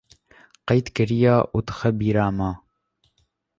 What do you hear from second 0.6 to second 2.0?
qeyd kiriye û dixe